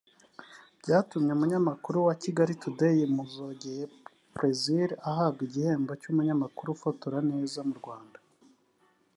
byatumye 0.81 1.31
umunyamakuru 1.33 1.97
wa 2.07 2.15
Kigali 2.23 2.53
Today 2.63 2.97
Muzogeye 3.15 3.83
Plaisir 4.35 4.89
ahabwa 5.09 5.41
igihembo 5.47 5.91
cy’umunyamakuru 6.01 6.67
ufotora 6.71 7.17
neza 7.31 7.59
mu 7.69 7.75
Rwanda 7.81 8.17